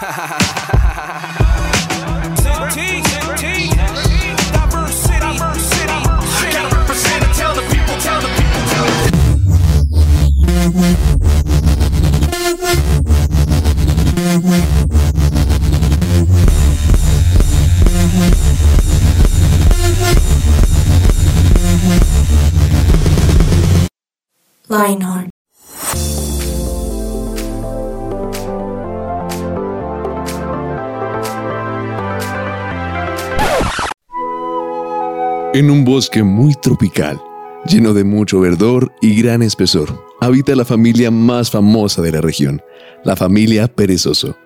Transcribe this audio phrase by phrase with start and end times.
[0.00, 0.38] Ha ha ha
[0.78, 1.47] ha ha ha
[35.58, 37.20] En un bosque muy tropical,
[37.66, 42.62] lleno de mucho verdor y gran espesor, habita la familia más famosa de la región,
[43.02, 44.36] la familia Perezoso,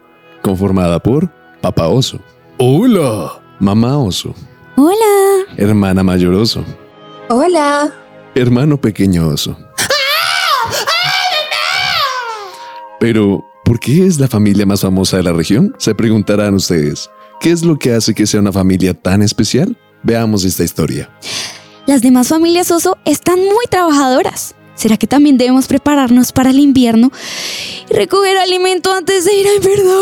[0.41, 1.31] conformada por
[1.61, 2.19] Papá Oso.
[2.57, 3.31] Hola.
[3.61, 4.35] Mamá Oso.
[4.77, 5.45] Hola.
[5.59, 6.65] Hermana Mayor Oso.
[7.29, 7.93] Hola.
[8.35, 9.55] Hermano Pequeño Oso.
[13.01, 15.75] Pero, ¿por qué es la familia más famosa de la región?
[15.77, 17.11] Se preguntarán ustedes.
[17.39, 19.77] ¿Qué es lo que hace que sea una familia tan especial?
[20.03, 21.11] Veamos esta historia.
[21.87, 24.55] Las demás familias oso están muy trabajadoras.
[24.75, 27.13] ¿Será que también debemos prepararnos para el invierno
[27.91, 29.93] y recoger alimento antes de ir a invierno?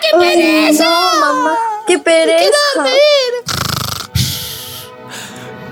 [0.00, 0.84] ¡Qué pereza!
[0.84, 2.58] no, mamá, qué pereza.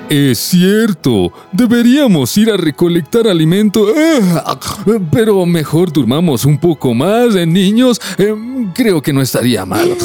[0.08, 3.86] Es cierto, deberíamos ir a recolectar alimento,
[4.44, 4.58] ah,
[5.10, 8.00] pero mejor durmamos un poco más, eh, niños.
[8.18, 8.34] Eh,
[8.74, 9.96] creo que no estaría mal.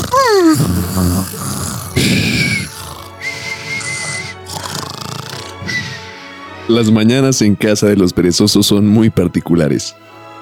[6.67, 9.95] Las mañanas en casa de los perezosos son muy particulares.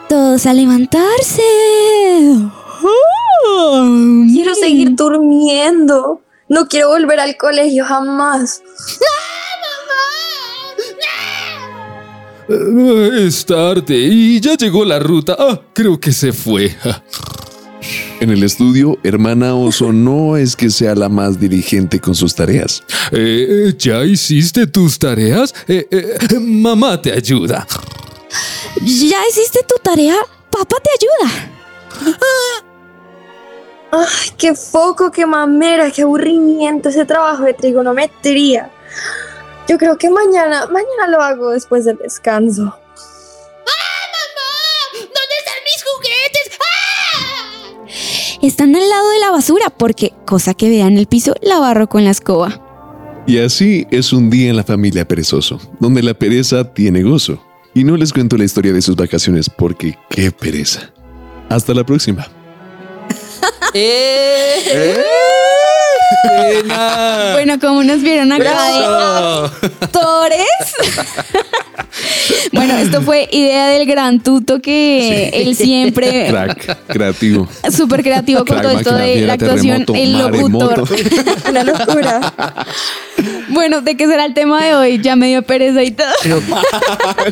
[0.09, 1.41] Todos a levantarse.
[4.33, 6.21] Quiero seguir durmiendo.
[6.49, 8.61] No quiero volver al colegio jamás.
[12.49, 15.35] Eh, Es tarde y ya llegó la ruta.
[15.37, 16.75] Ah, creo que se fue.
[18.21, 22.81] En el estudio, hermana Oso no es que sea la más diligente con sus tareas.
[23.11, 25.53] Eh, ¿Ya hiciste tus tareas?
[25.67, 27.67] Eh, eh, mamá te ayuda.
[28.81, 30.15] ¿Ya hiciste tu tarea?
[30.49, 31.51] Papá te ayuda.
[33.91, 38.71] Ay, qué foco, qué mamera, qué aburrimiento ese trabajo de trigonometría.
[39.67, 42.77] Yo creo que mañana, mañana lo hago después del descanso.
[48.45, 51.89] Están al lado de la basura porque, cosa que vea en el piso, la barro
[51.89, 53.23] con la escoba.
[53.25, 57.43] Y así es un día en la familia Perezoso, donde la pereza tiene gozo.
[57.73, 60.93] Y no les cuento la historia de sus vacaciones porque qué pereza.
[61.49, 62.27] Hasta la próxima.
[67.33, 68.85] Bueno, como nos vieron acá de
[69.81, 70.45] actores.
[72.51, 77.47] bueno, esto fue idea del gran tuto que él siempre Crack, creativo.
[77.71, 80.87] súper creativo con Crack, todo esto de la actuación, el locutor.
[81.49, 82.33] Una locura.
[83.49, 85.01] Bueno, ¿de qué será el tema de hoy?
[85.01, 86.07] Ya me dio pereza y todo.
[86.21, 86.41] Creo,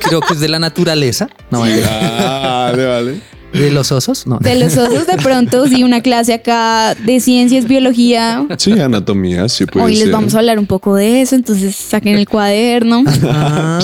[0.02, 1.28] creo que es de la naturaleza.
[1.50, 3.22] No, Ah, vale, vale.
[3.54, 4.26] De los osos.
[4.28, 4.40] No.
[4.40, 8.46] De los osos de pronto, sí, una clase acá de ciencias, biología.
[8.58, 12.16] Sí, anatomía, sí puede Hoy les vamos a hablar un poco de eso, entonces saquen
[12.18, 13.04] el cuaderno.
[13.24, 13.80] Ah,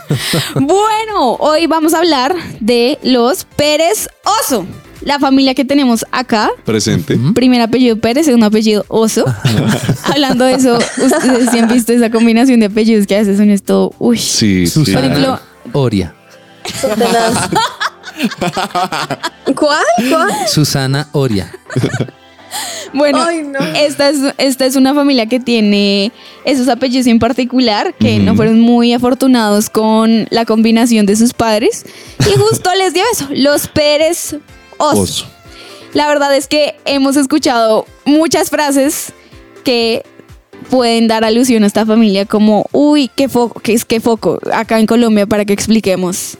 [0.54, 4.08] Bueno, hoy vamos a hablar de los Pérez
[4.42, 4.66] Oso.
[5.02, 7.18] La familia que tenemos acá, Presente.
[7.34, 9.24] primer apellido Pérez, segundo apellido Oso.
[10.04, 13.48] Hablando de eso, ustedes sí han visto esa combinación de apellidos que a veces son
[13.50, 14.18] esto, uy.
[14.18, 14.80] Sí, sí.
[14.92, 15.40] Por ejemplo,
[15.72, 16.14] Oria.
[19.54, 19.84] ¿Cuál?
[20.08, 20.48] ¿Cuál?
[20.48, 21.50] Susana Oria.
[22.92, 23.60] Bueno, Ay, no.
[23.76, 26.10] esta, es, esta es una familia que tiene
[26.44, 31.84] esos apellidos en particular, que no fueron muy afortunados con la combinación de sus padres.
[32.20, 34.36] Y justo les dio eso, los Pérez
[34.78, 35.02] Oso.
[35.02, 35.26] Oso.
[35.92, 39.12] La verdad es que hemos escuchado muchas frases
[39.64, 40.04] que
[40.68, 44.78] pueden dar alusión a esta familia como, uy, qué foco, qué es qué foco, acá
[44.78, 46.38] en Colombia para que expliquemos.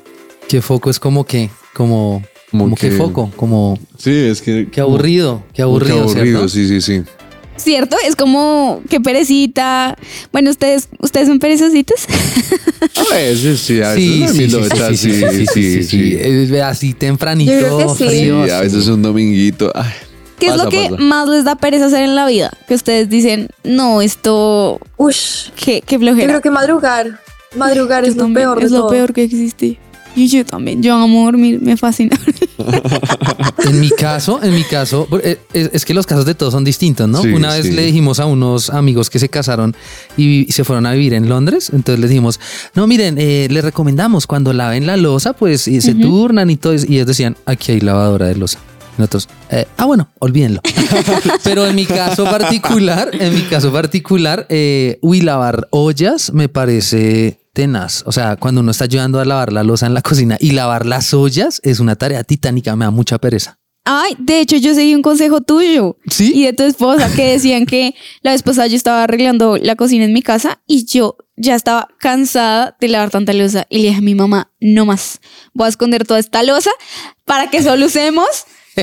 [0.51, 1.49] ¿Qué foco es como que?
[1.75, 3.31] Como, Como como, que que- foco.
[3.37, 4.69] Como Sí, es que.
[4.69, 5.45] qué aburrido.
[5.51, 6.01] Qué Qué aburrido.
[6.03, 6.49] aburrido, ¿cierto?
[6.49, 7.03] sí, sí, sí.
[7.57, 7.97] ¿Cierto?
[8.05, 9.97] Es como, qué perecita.
[10.33, 12.01] Bueno, ustedes, ¿ustedes son perezositos?
[13.11, 16.17] A veces sí, a veces Sí, sí, sí, sí, sí, sí, sí, sí, sí.
[16.19, 18.09] Es Así tempranito, Yo creo que sí.
[18.09, 18.45] frío.
[18.47, 19.71] Sí, a veces un dominguito.
[19.75, 19.91] Ay,
[20.41, 21.03] ¿Qué es pasa, lo que pasa.
[21.03, 22.51] más les da pereza hacer en la vida?
[22.67, 25.51] Que ustedes dicen, no, esto, Ush.
[25.55, 26.27] qué, qué Yo flojera.
[26.29, 27.21] creo que madrugar.
[27.57, 28.91] Madrugar Yo es lo también, peor de es lo todo.
[28.91, 29.79] peor que existe.
[30.17, 32.19] Y yo también, yo amo dormir, me fascina.
[33.65, 37.09] En mi caso, en mi caso, eh, es, que los casos de todos son distintos,
[37.09, 37.23] ¿no?
[37.23, 37.73] Sí, Una vez sí.
[37.73, 39.77] le dijimos a unos amigos que se casaron
[40.17, 42.41] y se fueron a vivir en Londres, entonces les dijimos,
[42.75, 46.73] no, miren, eh, les recomendamos cuando laven la losa, pues y se turnan y todo,
[46.73, 46.87] eso".
[46.89, 48.59] y ellos decían, aquí hay lavadora de losa.
[48.97, 50.61] Y Nosotros, eh, ah, bueno, olvídenlo.
[51.45, 57.40] Pero en mi caso particular, en mi caso particular, eh, uy, lavar ollas me parece
[57.53, 58.03] tenaz.
[58.07, 60.87] O sea, cuando uno está ayudando a lavar la losa en la cocina y lavar
[60.87, 63.59] las ollas es una tarea titánica, me da mucha pereza.
[63.85, 65.97] Ay, de hecho, yo seguí un consejo tuyo.
[66.07, 66.33] ¿Sí?
[66.35, 70.05] Y de tu esposa que decían que la vez pasada yo estaba arreglando la cocina
[70.05, 73.67] en mi casa y yo ya estaba cansada de lavar tanta losa.
[73.71, 75.21] Y le dije a mi mamá, no más.
[75.55, 76.71] Voy a esconder toda esta losa
[77.25, 78.27] para que solo usemos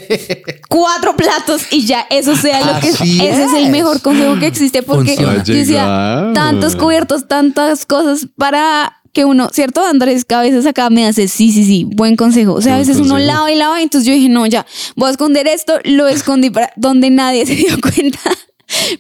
[0.70, 4.48] cuatro platos y ya eso sea lo que Así ese es el mejor consejo que
[4.48, 5.44] existe porque Funciona.
[5.44, 9.84] yo decía tantos cubiertos tantas cosas para que uno, ¿cierto?
[9.84, 12.54] Andrés que a veces acá me hace, sí, sí, sí, buen consejo.
[12.54, 13.34] O sea, a veces uno consejo.
[13.34, 14.64] lava y lava, y entonces yo dije, no, ya,
[14.96, 18.20] voy a esconder esto, lo escondí para donde nadie se dio cuenta.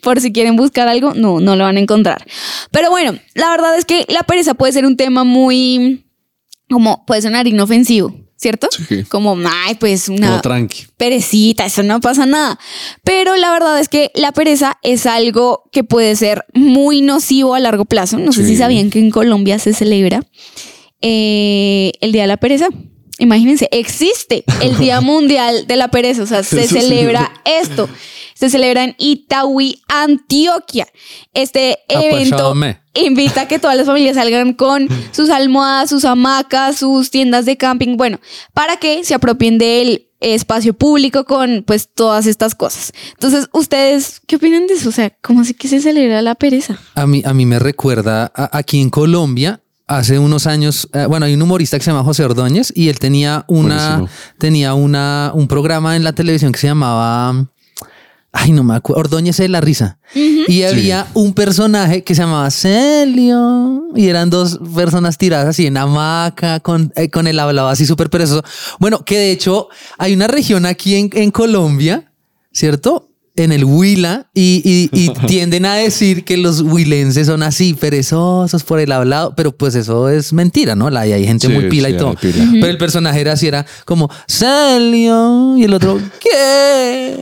[0.01, 2.25] Por si quieren buscar algo, no, no lo van a encontrar.
[2.71, 6.05] Pero bueno, la verdad es que la pereza puede ser un tema muy,
[6.67, 8.67] como puede sonar inofensivo, ¿cierto?
[8.87, 9.03] Sí.
[9.03, 9.35] Como,
[9.65, 10.41] ay, pues una
[10.95, 12.57] perecita, eso no pasa nada.
[13.03, 17.59] Pero la verdad es que la pereza es algo que puede ser muy nocivo a
[17.59, 18.19] largo plazo.
[18.19, 20.21] No sé si sabían que en Colombia se celebra
[21.01, 22.67] eh, el Día de la Pereza.
[23.19, 27.89] Imagínense, existe el Día Mundial de la Pereza, o sea, se celebra esto.
[28.37, 30.87] Se celebra en Itagüí, Antioquia.
[31.33, 32.53] Este evento
[32.93, 37.57] invita a que todas las familias salgan con sus almohadas, sus hamacas, sus tiendas de
[37.57, 38.19] camping, bueno,
[38.53, 42.91] para que se apropien del espacio público con pues todas estas cosas.
[43.13, 44.89] Entonces, ¿ustedes qué opinan de eso?
[44.89, 46.79] O sea, ¿cómo así que se celebra la pereza?
[46.95, 49.61] A mí, a mí me recuerda a- aquí en Colombia.
[49.85, 52.99] Hace unos años, eh, bueno, hay un humorista que se llama José Ordóñez y él
[52.99, 54.09] tenía una, Buenísimo.
[54.37, 57.45] tenía una, un programa en la televisión que se llamaba,
[58.39, 59.99] ay, no me acuerdo, Ordóñez de la risa.
[60.13, 65.77] Y había un personaje que se llamaba Celio y eran dos personas tiradas así en
[65.77, 68.43] hamaca con, eh, con el hablado así súper perezoso.
[68.79, 72.11] Bueno, que de hecho hay una región aquí en, en Colombia,
[72.51, 73.09] ¿cierto?
[73.35, 78.63] En el Huila y, y- y tienden a decir que los huilenses son así perezosos
[78.63, 80.89] por el hablado, pero pues eso es mentira, ¿no?
[80.89, 82.15] La, hay gente Sí, muy pila sí, y todo.
[82.15, 82.47] pila.
[82.53, 87.21] Pero el personaje era así, era como Celio y el otro, ¿qué?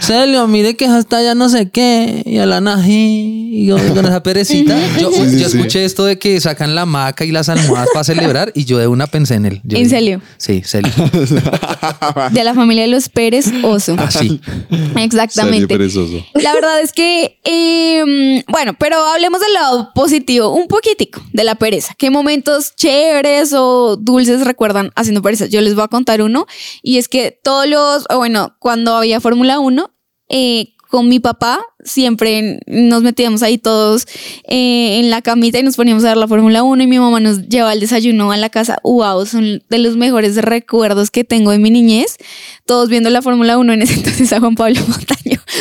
[0.00, 4.04] Celio, mire que hasta ya no sé qué, y a la nají, y yo con
[4.06, 4.76] esa perecita.
[5.00, 5.56] Yo, Sí, sí, yo sí.
[5.58, 8.86] escuché esto de que sacan la maca y las almohadas para celebrar, y yo de
[8.86, 9.60] una pensé en él.
[9.64, 10.20] Yo ¿En dije, Celio?
[10.36, 10.92] Sí, Celio.
[12.32, 13.96] De la familia de los Pérez Oso.
[13.98, 14.40] Así.
[14.96, 15.52] Exactamente.
[15.62, 16.24] Serio perezoso.
[16.34, 21.54] La verdad es que, eh, bueno, pero hablemos del lado positivo, un poquitico de la
[21.56, 21.94] pereza.
[21.98, 25.46] ¿Qué momentos chéveres o dulces recuerdan haciendo pereza?
[25.46, 26.46] Yo les voy a contar uno
[26.82, 29.87] y es que todos los, o bueno, cuando había Fórmula 1,
[30.28, 34.06] eh, con mi papá siempre nos metíamos ahí todos
[34.44, 37.20] eh, en la camita y nos poníamos a ver la Fórmula 1 y mi mamá
[37.20, 38.78] nos llevaba el desayuno a la casa.
[38.82, 42.16] Wow, son de los mejores recuerdos que tengo de mi niñez.
[42.64, 44.80] Todos viendo la Fórmula 1 en ese entonces a Juan Pablo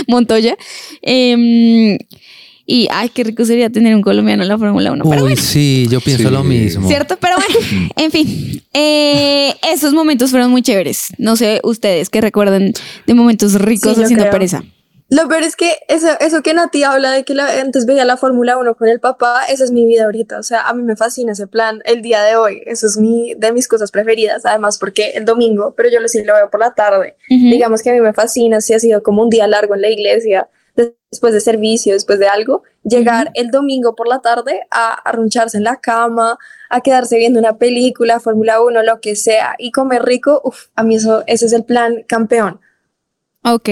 [0.08, 0.56] Montoya.
[1.02, 1.98] Em,
[2.70, 5.04] y ay, qué rico sería tener un colombiano en la Fórmula 1.
[5.10, 6.30] Pero Uy, bueno, sí, yo pienso Sí.
[6.34, 6.88] lo mismo.
[6.88, 7.18] ¿cierto?
[7.20, 8.62] Pero bueno, en fin.
[8.74, 11.08] eh, esos momentos fueron muy chéveres.
[11.18, 12.74] No sé ustedes que recuerden
[13.06, 14.32] de momentos ricos Sí, haciendo creo.
[14.34, 14.64] pereza.
[15.10, 18.18] Lo peor es que eso, eso que Nati habla de que la- antes veía la
[18.18, 20.38] Fórmula 1 con el papá, esa es mi vida ahorita.
[20.38, 22.62] O sea, a mí me fascina ese plan el día de hoy.
[22.66, 24.46] Eso es mi, de mis cosas preferidas.
[24.46, 27.16] Además, porque el domingo, pero yo lo sí lo veo por la tarde.
[27.30, 27.40] Ujú.
[27.50, 29.90] Digamos que a mí me fascina si ha sido como un día largo en la
[29.90, 30.50] iglesia,
[31.12, 35.64] después de servicio, después de algo, llegar el domingo por la tarde a arruncharse en
[35.64, 36.38] la cama,
[36.70, 40.42] a quedarse viendo una película, Fórmula 1, lo que sea, y comer rico.
[40.44, 42.60] Uf, a mí eso, ese es el plan campeón.
[43.44, 43.70] Ok.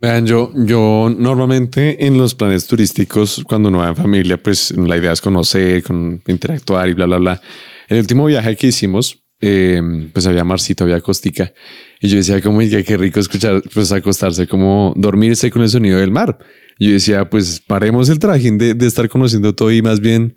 [0.00, 4.96] Vean, yo, yo normalmente en los planes turísticos, cuando uno va en familia, pues la
[4.96, 7.42] idea es conocer, con, interactuar y bla, bla, bla.
[7.88, 9.80] El último viaje que hicimos, eh,
[10.12, 11.52] pues había marcito, había acústica.
[12.00, 15.98] Y yo decía, como, "Oiga, qué rico escuchar, pues acostarse, como dormirse con el sonido
[15.98, 16.38] del mar.
[16.78, 20.36] Y yo decía, pues paremos el trajín de, de estar conociendo todo y más bien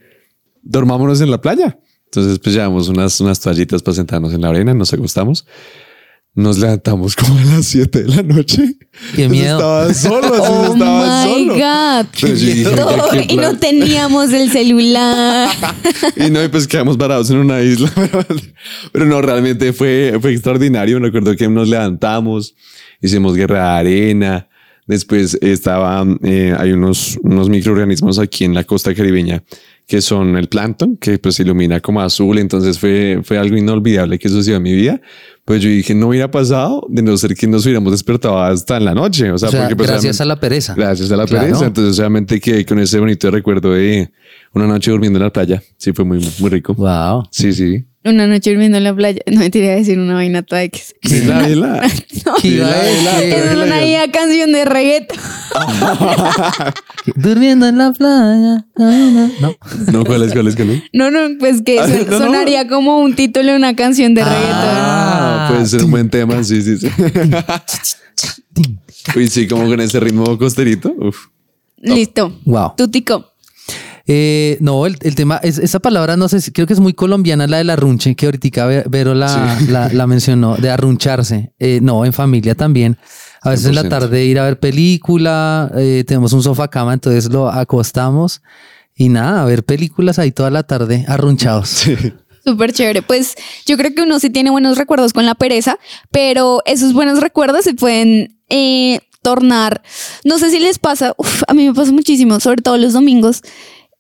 [0.64, 1.80] dormámonos en la playa.
[2.06, 5.46] Entonces, pues llevamos unas, unas toallitas para sentarnos en la arena, nos acostamos.
[6.34, 8.78] Nos levantamos como a las 7 de la noche.
[9.16, 9.58] Qué miedo.
[9.58, 11.54] Estaba solo, así Oh estaba my solo.
[11.56, 12.06] God.
[12.22, 13.60] Pero yo dije, Todo- "Oiga, qué y no plan".
[13.60, 15.50] teníamos el celular.
[16.16, 17.92] Y no, y pues quedamos varados en una isla.
[18.92, 21.00] Pero no, realmente fue, fue extraordinario.
[21.02, 22.56] Me acuerdo que nos levantamos,
[23.02, 24.48] hicimos guerra de arena.
[24.88, 29.44] Después estaba, eh, hay unos, unos microorganismos aquí en la costa caribeña
[29.92, 32.38] que son el plancton, que pues ilumina como azul.
[32.40, 35.02] Entonces fue, fue algo inolvidable que sucedió en mi vida.
[35.44, 38.86] Pues yo dije, no hubiera pasado de no ser que nos hubiéramos despertado hasta en
[38.86, 39.30] la noche.
[39.34, 40.76] O sea, O sea, porque pues, gracias a la pereza.
[40.76, 41.44] Gracias a la Claro.
[41.46, 41.66] pereza.
[41.66, 44.10] Entonces, obviamente que con ese bonito recuerdo de
[44.54, 45.62] una noche durmiendo en la playa.
[45.76, 46.74] Sí, fue muy, muy rico.
[46.74, 47.26] Wow.
[47.30, 47.84] Sí, sí.
[48.04, 49.22] Una noche durmiendo en la playa.
[49.32, 50.96] No me tiré a decir una vaina toda X.
[51.04, 51.82] Dila, dila.
[52.42, 54.12] ¿Qué iba a Dila, dila, Es dila, una dila.
[54.12, 55.18] canción de reggaeton.
[57.16, 58.66] Durmiendo en la playa.
[58.76, 59.56] No.
[59.92, 60.84] No, ¿cuál es, cuál es, cuál es?
[60.94, 62.18] No, no, pues que Ah, su- no, no.
[62.26, 64.50] sonaría como un título de una canción de reggaeton.
[64.54, 66.88] Ah, puede ser un buen tema, sí, sí, sí.
[69.16, 70.94] Uy, sí, como con ese ritmo costerito.
[70.98, 71.28] Uf.
[71.78, 72.40] Listo.
[72.46, 72.74] Wow.
[72.78, 73.31] Tutico.
[74.14, 76.92] Eh, no, el, el tema es esa palabra, no sé, si- creo que es muy
[76.94, 81.54] colombiana la del arrunche, que ahorita Ve- Vero la, la, la mencionó, de arruncharse.
[81.60, 82.98] Eh, no, en familia también.
[83.42, 83.90] A veces en la 100%.
[83.90, 88.42] tarde ir a ver película, eh, tenemos un sofá cama, entonces lo acostamos
[88.96, 91.86] y nada, a ver películas ahí toda la tarde arrunchados.
[92.46, 93.02] Súper chévere.
[93.04, 95.78] Pues yo creo que uno sí tiene buenos recuerdos con la pereza,
[96.12, 99.82] pero esos buenos recuerdos se pueden eh, tornar.
[100.26, 103.42] No sé si les pasa, uf, a mí me pasa muchísimo, sobre todo los domingos,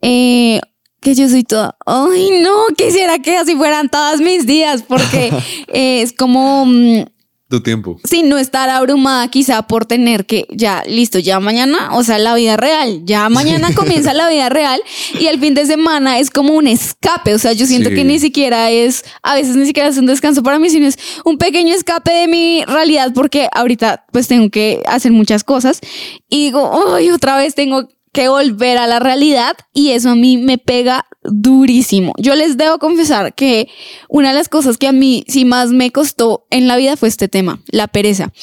[0.01, 0.59] eh,
[1.01, 5.31] que yo soy toda, ay no, quisiera que así fueran todos mis días, porque
[5.67, 6.65] eh, es como...
[6.67, 7.05] mm,
[7.49, 7.97] Tu tiempo.
[8.03, 12.33] sin no estar abrumada quizá por tener que ya listo, ya mañana, o sea, la
[12.35, 14.79] vida real, ya mañana comienza la vida real
[15.19, 17.95] y el fin de semana es como un escape, o sea, yo siento Sí.
[17.95, 20.97] que ni siquiera es, a veces ni siquiera es un descanso para mí, sino es
[21.25, 25.81] un pequeño escape de mi realidad porque ahorita pues tengo que hacer muchas cosas
[26.29, 30.37] y digo, ay, otra vez tengo que volver a la realidad y eso a mí
[30.37, 32.13] me pega durísimo.
[32.17, 33.69] Yo les debo confesar que
[34.09, 37.09] una de las cosas que a mí sí más me costó en la vida fue
[37.09, 38.33] este tema, la pereza.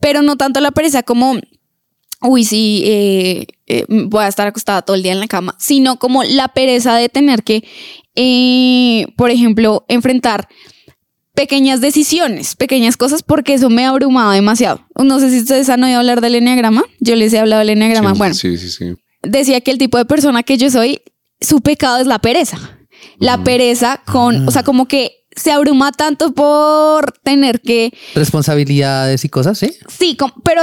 [0.00, 1.34] Pero no tanto la pereza como,
[2.20, 5.98] uy, sí, eh, eh, voy a estar acostada todo el día en la cama, sino
[5.98, 7.64] como la pereza de tener que,
[8.14, 10.48] eh, por ejemplo, enfrentar
[11.34, 14.86] pequeñas decisiones, pequeñas cosas, porque eso me abrumaba demasiado.
[14.96, 16.84] No sé si ustedes han oído hablar del enneagrama.
[17.00, 18.12] Yo les he hablado del enneagrama.
[18.12, 18.94] Sí, bueno, Sí, sí, sí.
[19.30, 21.02] Decía que el tipo de persona que yo soy,
[21.40, 22.58] su pecado es la pereza.
[23.18, 29.28] La pereza con, o sea, como que se abruma tanto por tener que, Responsabilidades y
[29.28, 29.70] cosas, ¿sí?
[29.88, 30.62] sí, pero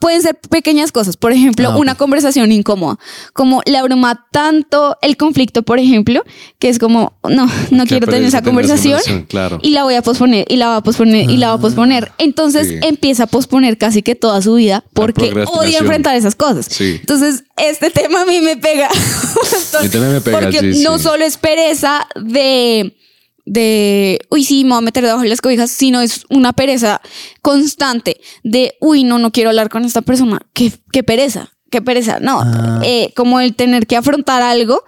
[0.00, 1.16] pueden ser pequeñas cosas.
[1.16, 2.98] Por ejemplo, Ah, una conversación incómoda,
[3.32, 6.22] como le abruma tanto el conflicto, por ejemplo,
[6.58, 9.00] que es como, no, no quiero tener esa conversación.
[9.28, 9.58] Claro.
[9.62, 12.12] Y la voy a posponer, y la va a posponer, y la va a posponer.
[12.18, 12.78] Entonces Sí.
[12.82, 16.66] empieza a posponer casi que toda su vida porque odia enfrentar esas cosas.
[16.70, 16.98] Sí.
[17.00, 18.88] Entonces, este tema a mí me pega.
[18.88, 21.04] montón, A mí también me pega, Porque sí, no sí.
[21.04, 22.96] solo es pereza de,
[23.44, 27.00] de, uy, sí, me voy a meter debajo de las cobijas, sino es una pereza
[27.42, 30.40] constante de, uy, no, no quiero hablar con esta persona.
[30.52, 32.20] Qué, qué pereza, qué pereza.
[32.20, 32.80] No, Ah.
[32.84, 34.82] eh, como el tener que afrontar algo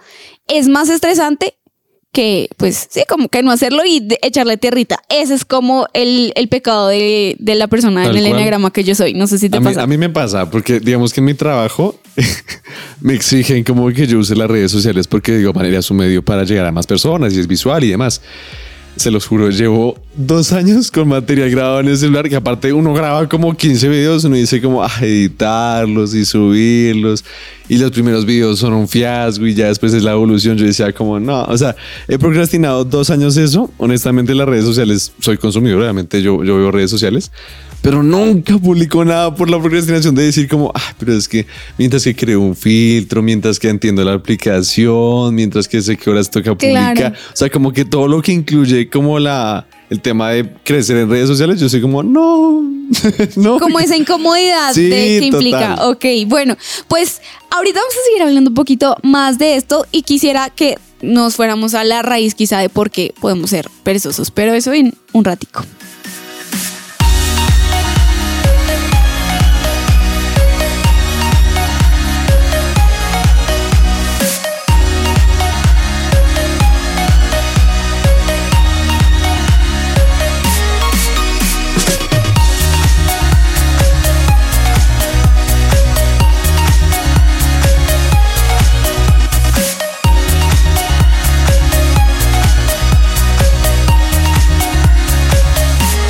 [0.47, 1.57] es más estresante
[2.15, 4.99] que, pues, sí, como que no hacerlo y de- echarle tierrita.
[5.09, 8.83] Ese es como el, el pecado de, de la persona Tal en el enneagrama que
[8.83, 9.13] yo soy.
[9.13, 9.83] No sé si te A mí, pasa.
[9.83, 11.99] a mí me pasa, porque digamos que en mi trabajo
[13.01, 16.23] me exigen como que yo use las redes sociales porque digo, manera es un medio
[16.23, 18.21] para llegar a más personas y es visual y demás.
[18.95, 22.93] Se los juro, llevo dos años con material grabado en el celular, que aparte uno
[22.93, 27.25] graba como 15 videos, uno dice como ah, editarlos y subirlos,
[27.67, 30.57] y los primeros videos son un fiasco y ya después es la evolución.
[30.57, 31.75] Yo decía como no, o sea,
[32.07, 33.69] he procrastinado dos años eso.
[33.77, 37.31] Honestamente, las redes sociales, soy consumidor, realmente yo, yo veo redes sociales,
[37.85, 41.45] pero nunca publico nada por la procrastinación de decir como, ah, pero es que
[41.77, 46.31] mientras que creo un filtro, mientras que entiendo la aplicación, mientras que sé qué horas
[46.31, 46.93] toca Claro.
[46.95, 50.97] publicar, o sea, como que todo lo que incluye como la el tema de crecer
[50.97, 52.63] en redes sociales, yo soy como, no,
[53.35, 53.59] no.
[53.59, 55.75] como esa incomodidad Sí, de que implica.
[55.75, 55.89] total.
[55.91, 60.49] Ok, bueno, pues ahorita vamos a seguir hablando un poquito más de esto y quisiera
[60.49, 64.73] que nos fuéramos a la raíz quizá de por qué podemos ser perezosos, pero eso
[64.73, 65.63] en un ratico.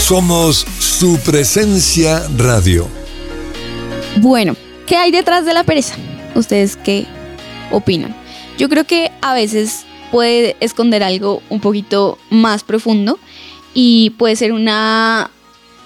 [0.07, 2.87] Somos su presencia radio.
[4.17, 5.95] Bueno, ¿qué hay detrás de la pereza?
[6.35, 7.07] ¿Ustedes qué
[7.71, 8.15] opinan?
[8.59, 13.17] Yo creo que a veces puede esconder algo un poquito más profundo
[13.73, 15.31] y puede ser una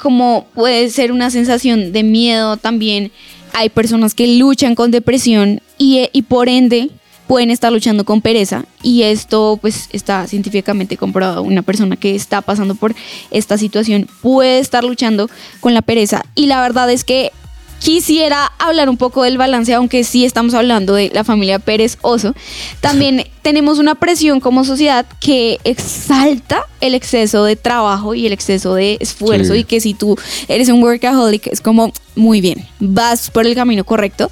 [0.01, 3.13] como puede ser una sensación de miedo también.
[3.53, 6.89] Hay personas que luchan con depresión y, y por ende
[7.29, 11.43] pueden estar luchando con pereza y esto pues está científicamente comprobado.
[11.43, 12.95] Una persona que está pasando por
[13.29, 17.31] esta situación puede estar luchando con la pereza y la verdad es que
[17.77, 22.33] quisiera hablar un poco del balance, aunque sí estamos hablando de la familia Pérez Oso.
[22.81, 28.73] También tenemos una presión como sociedad que exalta el exceso de trabajo y el exceso
[28.73, 29.59] de esfuerzo Sí.
[29.59, 30.17] y que si tú
[30.47, 34.31] eres un workaholic es como muy bien, vas por el camino correcto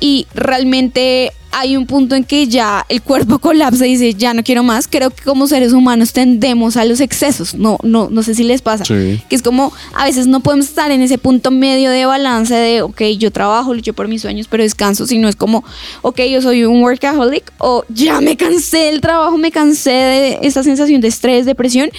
[0.00, 4.42] y realmente hay un punto en que ya el cuerpo colapsa y dice ya no
[4.42, 4.88] quiero más.
[4.88, 7.54] Creo que como seres humanos tendemos a los excesos.
[7.54, 8.84] No, no, no sé si les pasa.
[8.84, 9.20] Sí.
[9.28, 12.82] Que es como a veces no podemos estar en ese punto medio de balance de,
[12.82, 15.64] ok, yo trabajo, lucho por mis sueños, pero descanso, sino es como,
[16.02, 20.62] ok, yo soy un workaholic o ya me cansé del trabajo, me cansé de esa
[20.62, 21.90] sensación de estrés, depresión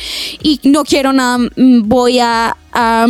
[0.41, 2.55] y no quiero nada, mm, voy a...
[2.73, 3.07] a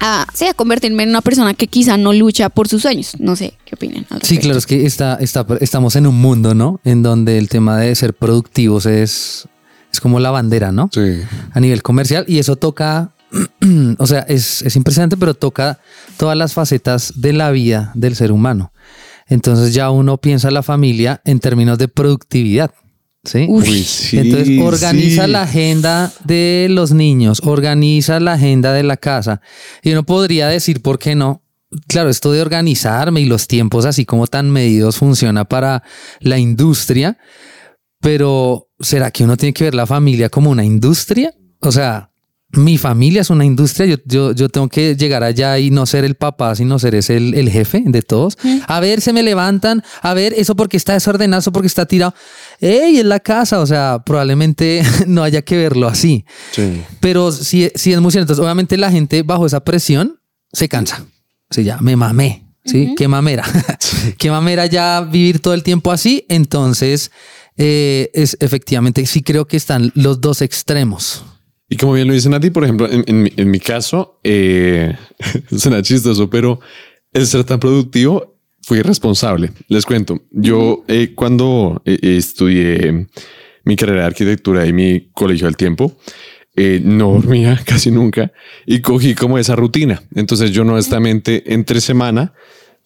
[0.00, 3.12] a, sí, a convertirme en una persona que quizá no lucha por sus sueños.
[3.18, 4.06] No sé qué opinan.
[4.10, 6.80] al Sí, claro, es que está, está, estamos en un mundo, ¿no?
[6.84, 9.46] En donde el tema de ser productivos es,
[9.92, 10.88] es como la bandera, ¿no?
[10.92, 11.20] Sí.
[11.52, 13.12] A nivel comercial y eso toca,
[13.98, 15.78] o sea, es, es impresionante, pero toca
[16.16, 18.72] todas las facetas de la vida del ser humano.
[19.26, 22.72] Entonces ya uno piensa la familia en términos de productividad,
[23.24, 23.46] ¿sí?
[23.48, 25.30] Uy, sí, Entonces organiza sí.
[25.30, 29.40] la agenda de los niños, organiza la agenda de la casa.
[29.82, 31.42] Y uno podría decir, ¿por qué no?
[31.86, 35.84] Claro, esto de organizarme y los tiempos así como tan medidos funciona para
[36.18, 37.18] la industria,
[38.00, 41.32] pero ¿será que uno tiene que ver la familia como una industria?
[41.60, 42.09] O sea,
[42.52, 46.04] mi familia es una industria, yo, yo, yo tengo que llegar allá y no ser
[46.04, 48.38] el papá, sino ser ese el, el jefe de todos.
[48.66, 52.14] A ver, se me levantan, a ver, eso porque está desordenado, eso porque está tirado.
[52.60, 53.60] ¡Ey, en la casa!
[53.60, 56.24] O sea, probablemente no haya que verlo así.
[56.50, 56.82] Sí.
[56.98, 58.32] Pero sí, sí es muy cierto.
[58.32, 60.20] Entonces, obviamente la gente bajo esa presión
[60.52, 61.06] se cansa.
[61.50, 62.46] Sí, ya me mamé.
[62.64, 63.44] Sí, qué mamera.
[64.18, 66.26] qué mamera ya vivir todo el tiempo así.
[66.28, 67.10] Entonces,
[67.56, 71.24] eh, es efectivamente, sí creo que están los dos extremos.
[71.70, 74.18] Y como bien lo dicen a ti, por ejemplo, en, en mi- en mi caso,
[74.24, 74.94] eh,
[75.56, 76.60] suena chistoso, pero
[77.12, 79.52] el ser tan productivo fui irresponsable.
[79.68, 83.06] Les cuento, yo eh, cuando eh, estudié
[83.64, 85.96] mi carrera de arquitectura y mi colegio al tiempo,
[86.56, 88.32] eh, no dormía casi nunca
[88.66, 90.02] y cogí como esa rutina.
[90.14, 92.34] Entonces yo no honestamente entre semana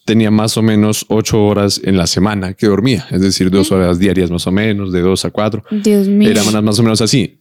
[0.05, 3.99] tenía más o menos ocho horas en la semana que dormía, es decir, dos horas
[3.99, 5.65] diarias más o menos, de dos a cuatro.
[5.71, 6.31] Dios mío.
[6.31, 7.41] Era más o menos así.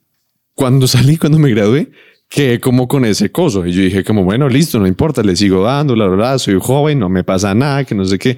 [0.56, 1.90] Cuando salí, cuando me gradué,
[2.30, 3.66] quedé como con ese coso.
[3.66, 7.00] Y yo dije como, bueno, listo, no importa, le sigo dando, la verdad, soy joven,
[7.00, 8.38] no me pasa nada, que no sé qué.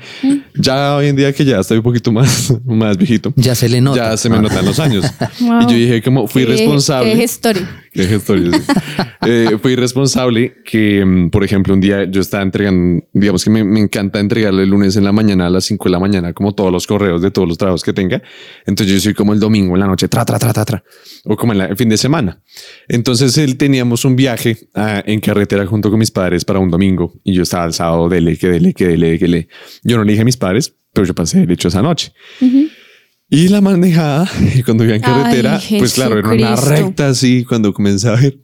[0.55, 3.79] Ya hoy en día que ya estoy un poquito más, más viejito, Ya se le
[3.81, 4.11] nota.
[4.11, 4.41] ya se me Ah.
[4.41, 5.05] notan los años.
[5.39, 5.61] Wow.
[5.61, 7.11] Y yo dije como, fui Qué- responsable.
[7.11, 7.17] Qué
[8.07, 8.59] gestorio, sí.
[9.27, 13.63] Eh, fui responsable que, mm, por ejemplo, un día yo estaba entregando, digamos que me,
[13.63, 16.53] me encanta entregarle el lunes en la mañana a las 5 de la mañana, como
[16.53, 18.21] todos los correos de todos los trabajos que tenga.
[18.65, 20.83] Entonces yo soy como el domingo en la noche, tra, tra, tra, tra, tra,
[21.23, 22.41] o como en la- el fin de semana.
[22.87, 27.13] Entonces él teníamos un viaje ah, en carretera junto con mis padres para un domingo
[27.23, 29.47] y yo estaba el sábado, dele, que dele, que dele, que dele.
[29.83, 32.13] Yo no le dije a mis padres, pero yo pasé el hecho esa noche.
[33.35, 37.43] Y la manejada, y cuando iba en carretera, Ay, pues claro, era una recta así,
[37.43, 38.39] cuando comencé a ver,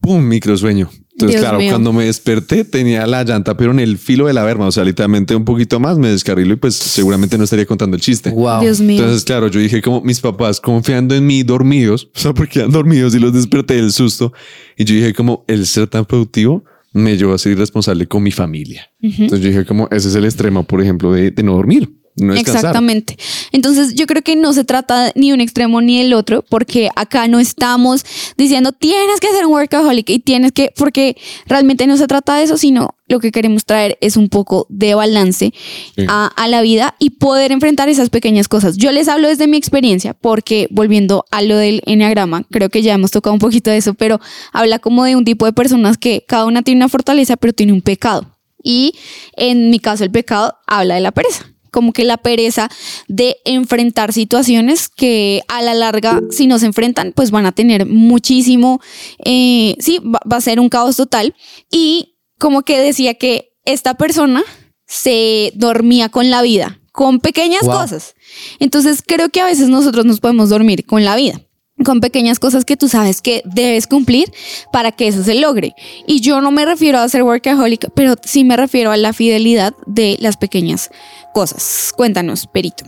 [0.00, 0.22] ¡pum!
[0.22, 0.90] microsueño.
[1.12, 1.70] Entonces, Dios claro, mío.
[1.70, 4.84] cuando me desperté tenía la llanta, pero en el filo de la verma, o sea,
[4.84, 8.30] literalmente un poquito más me descarrilo y pues seguramente no estaría contando el chiste.
[8.32, 8.60] Wow.
[8.60, 8.98] Dios mío.
[9.00, 12.70] Entonces, claro, yo dije como mis papás confiando en mí dormidos, o sea, porque eran
[12.70, 14.34] dormidos y los desperté del susto.
[14.76, 18.30] Y yo dije como el ser tan productivo me llevó a ser irresponsable con mi
[18.30, 18.90] familia.
[19.00, 22.34] Entonces yo dije como ese es el extremo, por ejemplo, de, de no dormir, no.
[22.34, 23.16] Exactamente.
[23.52, 27.26] Entonces yo creo que no se trata ni un extremo ni el otro, porque acá
[27.28, 28.04] no estamos
[28.36, 32.44] diciendo tienes que ser un workaholic y tienes que, porque realmente no se trata de
[32.44, 35.52] eso, sino lo que queremos traer es un poco de balance
[35.96, 36.06] Sí.
[36.08, 38.76] a, a la vida y poder enfrentar esas pequeñas cosas.
[38.76, 42.94] Yo les hablo desde mi experiencia, porque volviendo a lo del enneagrama, creo que ya
[42.94, 44.20] hemos tocado un poquito de eso, pero
[44.52, 47.72] habla como de un tipo de personas que cada una tiene una fortaleza, pero tiene
[47.72, 48.30] un pecado.
[48.62, 48.94] Y
[49.36, 52.70] en mi caso el pecado habla de la pereza como que la pereza
[53.08, 57.84] de enfrentar situaciones que a la larga, si no se enfrentan, pues van a tener
[57.84, 58.80] muchísimo,
[59.24, 61.34] eh, sí, va, va a ser un caos total.
[61.72, 64.44] Y como que decía que esta persona
[64.86, 67.72] se dormía con la vida, con pequeñas Wow.
[67.72, 68.14] cosas.
[68.60, 71.40] Entonces creo que a veces nosotros nos podemos dormir con la vida
[71.82, 74.30] con pequeñas cosas que tú sabes que debes cumplir
[74.72, 75.74] para que eso se logre.
[76.06, 79.74] Y yo no me refiero a ser workaholic, pero sí me refiero a la fidelidad
[79.86, 80.90] de las pequeñas
[81.34, 81.92] cosas.
[81.94, 82.84] Cuéntanos, Perito.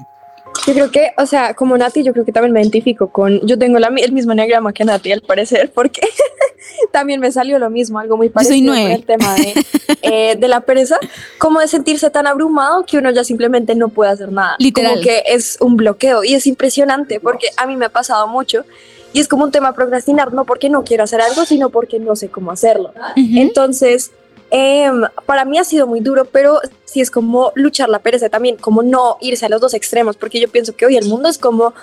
[0.66, 3.59] Yo creo que, o sea, como Nati, yo creo que también me identifico con, yo
[3.59, 6.00] tengo la, el mismo enneagrama que Nati al parecer, porque
[6.92, 9.54] también me salió lo mismo, algo muy parecido con el tema de,
[10.02, 10.98] eh, de, la pereza,
[11.38, 14.56] como de sentirse tan abrumado que uno ya simplemente no puede hacer nada.
[14.59, 14.92] Literal.
[14.92, 18.64] Como que es un bloqueo y es impresionante porque a mí me ha pasado mucho
[19.12, 22.16] y es como un tema procrastinar, no porque no quiero hacer algo, sino porque no
[22.16, 22.92] sé cómo hacerlo.
[23.14, 24.11] Entonces,
[24.50, 28.56] em, para mí ha sido muy duro, pero sí es como luchar la pereza también,
[28.56, 31.38] como no irse a los dos extremos, porque yo pienso que hoy el mundo es
[31.38, 31.74] como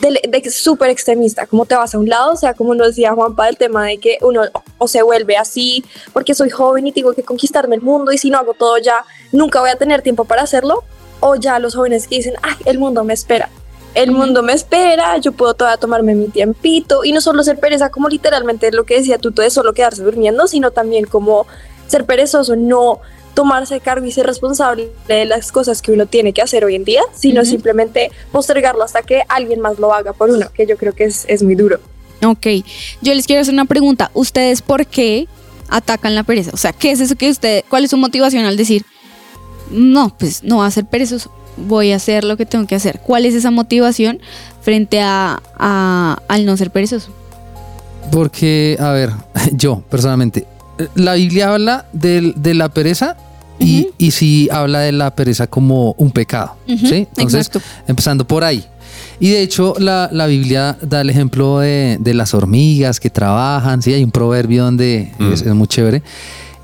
[0.00, 3.12] de, de súper extremista, como te vas a un lado, o sea, como nos decía
[3.12, 4.42] Juanpa, el tema de que uno
[4.78, 8.30] o se vuelve así porque soy joven y tengo que conquistarme el mundo y si
[8.30, 10.84] no hago todo ya, nunca voy a tener tiempo para hacerlo,
[11.20, 13.50] o ya los jóvenes que dicen, ay, el mundo me espera
[13.94, 17.90] el mundo me espera, yo puedo todavía tomarme mi tiempito y no solo ser pereza
[17.90, 21.46] como literalmente lo que decía tú, todo es solo quedarse durmiendo, sino también como
[21.90, 23.00] ser perezoso, no
[23.34, 26.84] tomarse cargo y ser responsable de las cosas que uno tiene que hacer hoy en
[26.84, 30.94] día, sino simplemente postergarlo hasta que alguien más lo haga por uno, que yo creo
[30.94, 31.78] que es, es muy duro.
[32.24, 32.46] Ok,
[33.00, 35.26] yo les quiero hacer una pregunta, ¿ustedes por qué
[35.68, 36.50] atacan la pereza?
[36.52, 38.84] O sea, ¿qué es eso que usted, cuál es su motivación al decir,
[39.70, 41.30] no, pues no va a ser perezoso?
[41.56, 43.00] voy a hacer lo que tengo que hacer.
[43.00, 44.20] ¿Cuál es esa motivación
[44.62, 45.40] frente a,
[46.28, 47.10] al no ser perezoso?
[48.10, 49.10] Porque, a ver,
[49.52, 50.46] yo personalmente,
[50.94, 53.16] la Biblia habla de, la pereza
[53.58, 56.56] y, y sí habla de la pereza como un pecado.
[56.66, 57.06] ¿sí?
[57.16, 57.50] Entonces,
[57.86, 58.64] empezando por ahí.
[59.20, 63.82] Y de hecho, la, Biblia da el ejemplo de, las hormigas que trabajan.
[63.82, 66.02] Sí, hay un proverbio donde es, es, muy chévere.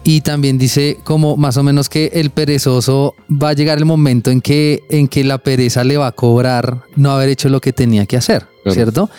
[0.04, 4.30] Y también dice como más o menos que el perezoso va a llegar el momento
[4.30, 7.72] en que, en que la pereza le va a cobrar no haber hecho lo que
[7.72, 9.10] tenía que hacer, ¿cierto?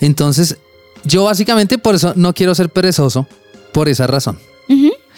[0.00, 0.56] Entonces,
[1.04, 3.28] yo básicamente por eso no quiero ser perezoso,
[3.74, 4.38] por esa razón.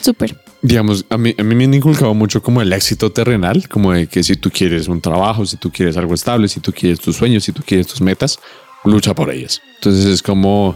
[0.00, 0.36] Súper.
[0.62, 4.06] Digamos, a mí, a mí me han inculcado mucho como el éxito terrenal, como de
[4.06, 7.16] que si tú quieres un trabajo, si tú quieres algo estable, si tú quieres tus
[7.16, 8.38] sueños, si tú quieres tus metas,
[8.84, 9.60] lucha por ellas.
[9.76, 10.74] Entonces es como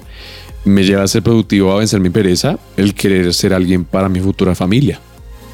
[0.64, 4.20] me lleva a ser productivo, a vencer mi pereza, el querer ser alguien para mi
[4.20, 5.00] futura familia.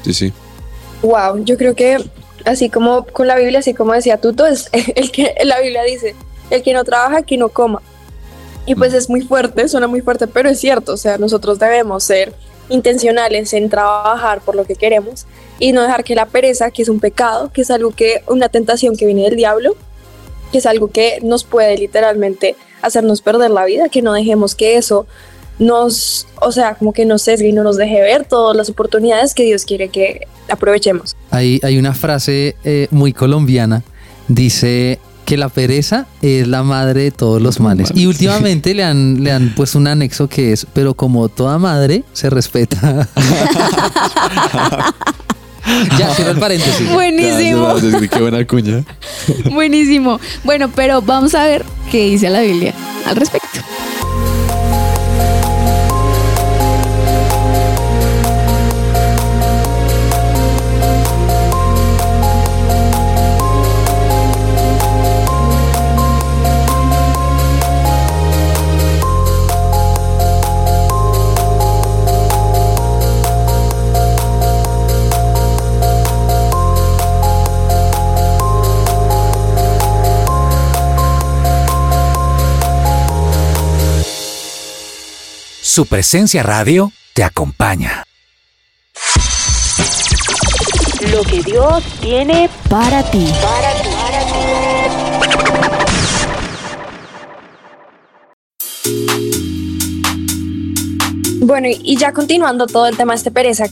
[0.03, 0.33] Sí, sí.
[1.01, 1.97] Wow, yo creo que
[2.45, 6.15] así como con la Biblia, así como decía Tuto, es el que la Biblia dice,
[6.49, 7.81] el que no trabaja, que no coma.
[8.67, 12.03] Y pues es muy fuerte, suena muy fuerte, pero es cierto, o sea, nosotros debemos
[12.03, 12.33] ser
[12.69, 15.25] intencionales en trabajar por lo que queremos
[15.57, 18.49] y no dejar que la pereza, que es un pecado, que es algo que, una
[18.49, 19.77] tentación que viene del diablo,
[20.51, 24.75] que es algo que nos puede literalmente hacernos perder la vida, que no dejemos que
[24.75, 25.07] eso
[25.59, 29.33] nos, o sea, como que nos sesgue y no nos deje ver todas las oportunidades
[29.33, 31.15] que Dios quiere que aprovechemos.
[31.31, 33.83] Hay, hay una frase eh, muy colombiana,
[34.27, 37.91] dice que la pereza es la madre de todos los males.
[37.93, 42.05] Y últimamente le han, le han puesto un anexo que es, pero como toda madre
[42.13, 43.09] se respeta.
[45.99, 46.89] ya, cierro el paréntesis.
[46.93, 47.75] Buenísimo.
[48.09, 48.85] qué buena cuña.
[49.51, 50.17] Buenísimo.
[50.45, 52.73] Bueno, pero vamos a ver qué dice la Biblia
[53.05, 53.59] al respecto.
[85.77, 88.03] Su presencia radio te acompaña.
[91.11, 93.27] Lo que Dios tiene para ti.
[101.41, 103.67] Bueno, y ya continuando todo el tema de este pereza,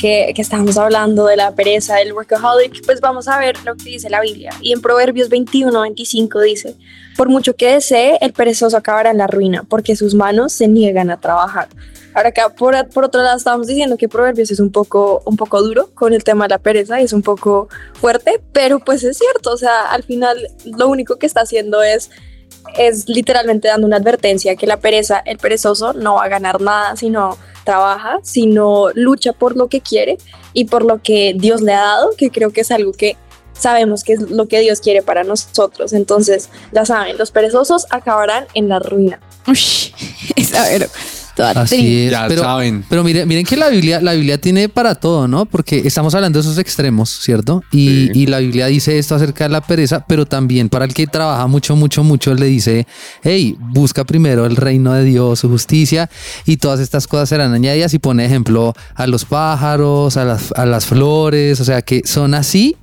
[0.00, 3.84] que, que estábamos hablando de la pereza, del workaholic, pues vamos a ver lo que
[3.84, 4.50] dice la Biblia.
[4.60, 6.74] Y en Proverbios 21, 25 dice,
[7.16, 11.10] por mucho que desee, el perezoso acabará en la ruina, porque sus manos se niegan
[11.10, 11.68] a trabajar.
[12.14, 15.62] Ahora acá, por, por otro lado, estábamos diciendo que Proverbios es un poco, un poco
[15.62, 19.18] duro con el tema de la pereza y es un poco fuerte, pero pues es
[19.18, 22.10] cierto, o sea, al final lo único que está haciendo es
[22.76, 26.96] es literalmente dando una advertencia que la pereza, el perezoso no va a ganar nada
[26.96, 30.18] si no trabaja, sino lucha por lo que quiere
[30.52, 33.16] y por lo que Dios le ha dado, que creo que es algo que
[33.52, 35.92] sabemos que es lo que Dios quiere para nosotros.
[35.92, 39.20] Entonces, ya saben, los perezosos acabarán en la ruina.
[39.46, 39.58] Uy,
[40.56, 40.88] a ver,
[41.38, 42.84] Así es, pero, saben.
[42.88, 45.46] Pero miren, miren que la Biblia, la Biblia tiene para todo, ¿no?
[45.46, 47.62] Porque estamos hablando de esos extremos, ¿cierto?
[47.70, 51.06] Y, y, la Biblia dice esto acerca de la pereza, pero también para el que
[51.06, 52.86] trabaja mucho, mucho, mucho, le dice,
[53.22, 56.10] hey, busca primero el reino de Dios, su justicia,
[56.44, 57.94] y todas estas cosas serán añadidas.
[57.94, 62.34] Y pone ejemplo a los pájaros, a las, a las flores, o sea que son
[62.34, 62.76] así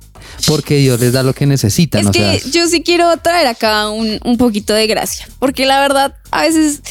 [0.46, 2.02] porque Dios les da lo que necesitan.
[2.02, 5.66] Es o que sea, yo sí quiero traer acá un, un poquito de gracia, porque
[5.66, 6.82] la verdad a veces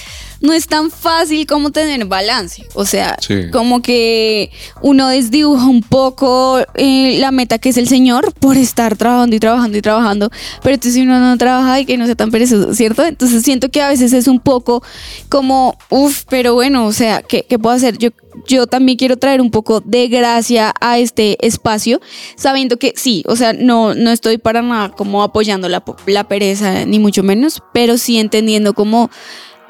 [0.41, 2.65] no es tan fácil como tener balance.
[2.75, 3.49] O sea, Sí.
[3.51, 8.95] como que uno desdibuja un poco eh, la meta que es el Señor por estar
[8.97, 10.29] trabajando y trabajando y trabajando.
[10.61, 13.03] Pero entonces si uno no trabaja y que no sea tan perezoso, ¿cierto?
[13.05, 14.83] Entonces siento que a veces es un poco
[15.29, 17.97] como, uff, pero bueno, o sea, ¿qué, qué puedo hacer?
[17.97, 18.09] Yo,
[18.47, 21.99] yo también quiero traer un poco de gracia a este espacio,
[22.35, 26.85] sabiendo que sí, o sea, no, no estoy para nada como apoyando la, la pereza,
[26.85, 29.09] ni mucho menos, pero sí entendiendo como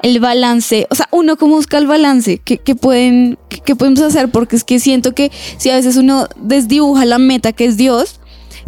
[0.02, 4.00] el balance, o sea, uno cómo busca el balance, ¿qué, qué pueden, qué, qué podemos
[4.00, 4.30] hacer?
[4.30, 8.20] Porque es que siento que si a veces uno desdibuja la meta que es Dios,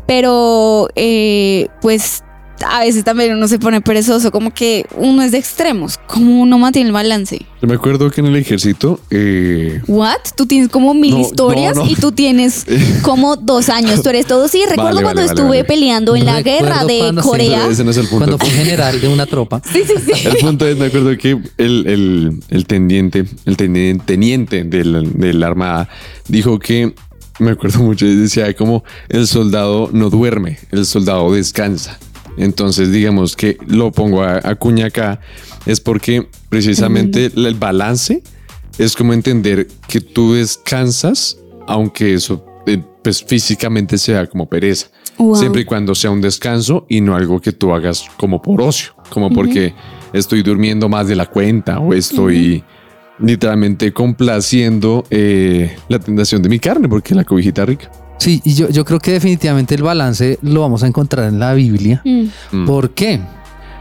[0.06, 2.24] pero eh, pues
[2.68, 6.58] a veces también uno se pone perezoso, como que uno es de extremos, como uno
[6.58, 7.44] mantiene el balance.
[7.62, 10.16] Yo me acuerdo que en el ejército, eh, ¿What?
[10.36, 11.90] Tú tienes como mil No, historias no, no.
[11.90, 12.64] y tú tienes
[13.02, 14.02] como dos años.
[14.02, 14.48] Tú eres todo.
[14.48, 15.64] Sí, recuerdo Vale, cuando vale, estuve vale.
[15.64, 17.66] peleando en la guerra de sí, Corea.
[17.68, 18.24] ese no es el punto.
[18.26, 19.60] cuando fue general de una tropa.
[19.72, 20.26] Sí, sí, sí.
[20.28, 25.32] El punto es, me acuerdo que el, el, el teniente, el teniente, teniente del- de
[25.34, 25.88] la armada
[26.28, 26.94] dijo que,
[27.38, 31.98] me acuerdo mucho, decía como el soldado no duerme, el soldado descansa.
[32.40, 35.20] Entonces, digamos que lo pongo a, a cuña acá,
[35.66, 38.22] es porque precisamente el balance
[38.78, 44.88] es como entender que tú descansas, aunque eso eh, pues físicamente sea como pereza.
[45.18, 45.36] Wow.
[45.36, 48.92] Siempre y cuando sea un descanso y no algo que tú hagas como por ocio,
[49.10, 49.74] como porque
[50.14, 52.64] estoy durmiendo más de la cuenta o estoy
[53.18, 57.90] literalmente complaciendo eh, la tentación de mi carne porque la cobijita rica.
[58.20, 61.54] Sí, y yo, yo creo que definitivamente el balance lo vamos a encontrar en la
[61.54, 62.02] Biblia.
[62.04, 62.26] Mm.
[62.52, 62.66] Mm.
[62.66, 63.18] ¿Por qué?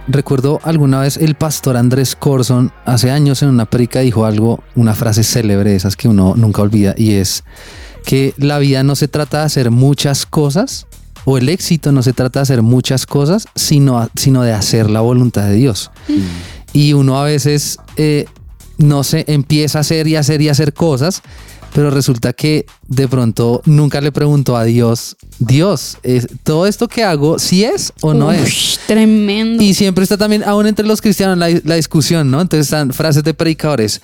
[0.07, 4.95] Recuerdo alguna vez el pastor Andrés Corson hace años en una predica dijo algo, una
[4.95, 7.43] frase célebre, esas que uno nunca olvida, y es
[8.05, 10.87] que la vida no se trata de hacer muchas cosas,
[11.25, 15.01] o el éxito no se trata de hacer muchas cosas, sino, sino de hacer la
[15.01, 15.91] voluntad de Dios.
[16.71, 18.25] Y uno a veces, eh,
[18.77, 21.21] no sé, empieza a hacer y hacer y hacer cosas,
[21.73, 27.03] pero resulta que de pronto nunca le preguntó a Dios, Dios, ¿es, ¿todo esto que
[27.03, 28.79] hago sí es o no es?
[28.87, 29.63] Tremendo.
[29.63, 32.41] Y siempre está también, aún entre los cristianos, la, la discusión, ¿no?
[32.41, 34.01] Entonces están frases de predicadores.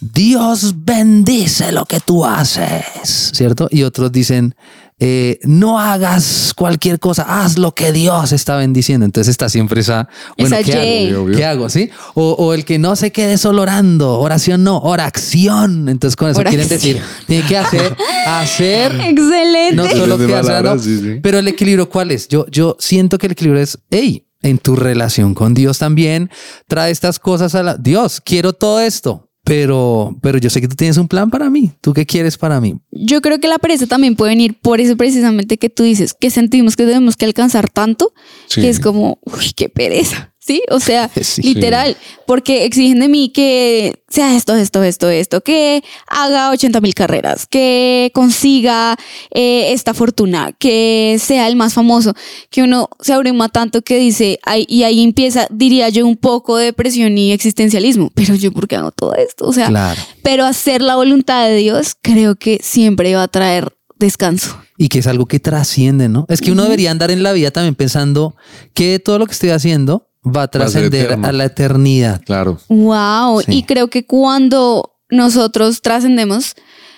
[0.00, 3.68] Dios bendice lo que tú haces, ¿cierto?
[3.70, 4.54] Y otros dicen,
[5.00, 9.06] eh, no hagas cualquier cosa, haz lo que Dios está bendiciendo.
[9.06, 11.26] Entonces está siempre esa, bueno, Esa ¿qué hago?
[11.26, 11.68] ¿Qué hago?
[11.68, 11.90] ¿Sí?
[12.14, 15.88] O, o el que no se quede solo orando, oración no, oración.
[15.88, 19.76] Entonces con eso quieren decir, tiene que hacer, hacer Excelente.
[19.76, 20.82] no solo que hacer, palabras, ¿no?
[20.82, 21.20] sí, sí.
[21.22, 22.26] Pero el equilibrio, ¿cuál es?
[22.28, 26.30] Yo, yo siento que el equilibrio es, hey, en tu relación con Dios también,
[26.66, 27.76] trae estas cosas a la...
[27.76, 31.72] Dios, quiero todo esto, pero, pero yo sé que tú tienes un plan para mí.
[31.80, 32.76] ¿Tú qué quieres para mí?
[32.90, 36.30] Yo creo que la pereza también puede venir por eso precisamente que tú dices, que
[36.30, 38.12] sentimos que tenemos que alcanzar tanto,
[38.46, 38.60] Sí.
[38.60, 40.34] que es como, uy, qué pereza.
[40.48, 41.42] Sí, o sea, Sí.
[41.42, 41.94] literal,
[42.26, 47.46] porque exigen de mí que sea esto, esto, esto, esto, que haga 80 mil carreras,
[47.46, 48.96] que consiga
[49.30, 52.14] eh, esta fortuna, que sea el más famoso,
[52.48, 56.56] que uno se abruma tanto que dice, ay, y ahí empieza, diría yo, un poco
[56.56, 59.46] de depresión y existencialismo, pero yo, ¿por qué hago todo esto?
[59.46, 60.00] O sea, Claro.
[60.22, 64.58] pero hacer la voluntad de Dios creo que siempre va a traer descanso.
[64.78, 66.24] Y que es algo que trasciende, ¿no?
[66.28, 68.36] Es que uno debería andar en la vida también pensando
[68.72, 72.22] que todo lo que estoy haciendo va a trascender a la eternidad.
[72.24, 72.58] Claro.
[72.68, 73.42] Wow.
[73.42, 73.58] Sí.
[73.58, 76.54] Y creo que cuando nosotros trascendemos,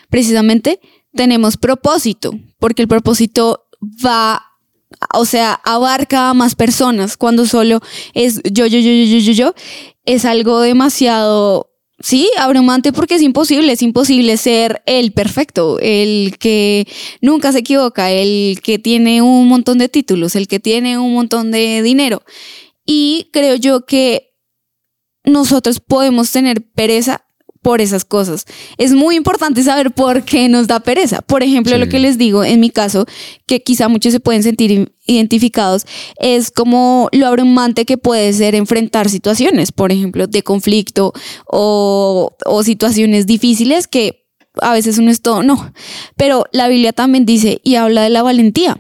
[0.09, 0.81] precisamente
[1.15, 3.67] tenemos propósito, porque el propósito
[4.05, 4.43] va,
[5.15, 7.17] o sea, abarca a más personas.
[7.17, 7.81] Cuando solo
[8.15, 9.55] es yo, yo, yo, yo, yo, yo, yo,
[10.05, 11.71] es algo demasiado
[12.03, 16.89] Sí, abrumante porque es imposible, es imposible ser el perfecto, el que
[17.21, 21.51] nunca se equivoca, el que tiene un montón de títulos, el que tiene un montón
[21.51, 22.23] de dinero.
[22.87, 24.35] Y creo yo que
[25.25, 27.25] nosotros podemos tener pereza
[27.63, 28.47] por esas cosas.
[28.79, 31.21] Es muy importante saber por qué nos da pereza.
[31.21, 31.79] Por ejemplo, Sí.
[31.79, 33.05] lo que les digo en mi caso,
[33.47, 35.85] que quizá muchos se pueden sentir identificados,
[36.19, 41.13] es como lo abrumante que puede ser enfrentar situaciones, por ejemplo, de conflicto
[41.47, 44.27] o, o situaciones difíciles que
[44.63, 45.73] a veces uno es todo, no.
[46.17, 48.79] Pero la Biblia también dice y habla de la valentía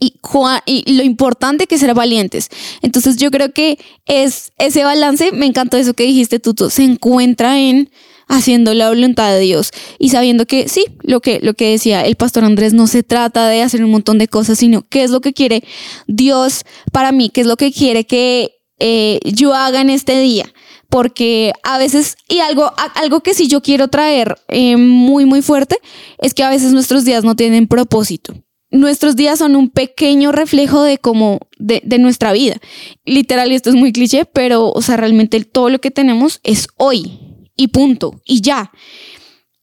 [0.00, 2.48] y, lo importante que ser valientes.
[2.82, 7.58] Entonces yo creo que es ese balance, me encantó eso que dijiste Tuto, se encuentra
[7.60, 7.90] en
[8.28, 12.14] haciendo la voluntad de Dios y sabiendo que sí, lo que, lo que decía el
[12.14, 15.20] pastor Andrés, no se trata de hacer un montón de cosas, sino qué es lo
[15.20, 15.64] que quiere
[16.06, 20.46] Dios para mí, qué es lo que quiere que eh, yo haga en este día.
[20.88, 25.78] Porque a veces, y algo, algo que sí yo quiero traer eh, muy, muy fuerte,
[26.18, 28.34] es que a veces nuestros días no tienen propósito.
[28.70, 32.56] Nuestros días son un pequeño reflejo de cómo, de, nuestra vida.
[33.04, 36.68] Literal, y esto es muy cliché, pero, o sea, realmente todo lo que tenemos es
[36.76, 37.18] hoy
[37.56, 38.72] y punto, y ya.